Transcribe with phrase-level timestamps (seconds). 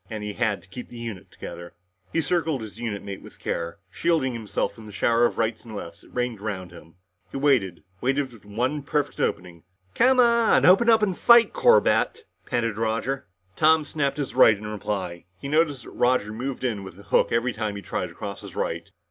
[0.09, 1.75] And he had to keep the unit together.
[2.11, 5.75] He circled his unit mate with care, shielding himself from the shower of rights and
[5.75, 6.95] lefts that rained around him.
[7.29, 9.61] He waited waited for the one perfect opening.
[9.93, 10.65] "Come on!
[10.65, 13.27] Open up and fight, Corbett," panted Roger.
[13.55, 15.25] Tom snapped his right in reply.
[15.39, 18.41] He noticed that Roger moved in with a hook every time he tried to cross
[18.41, 18.89] his right.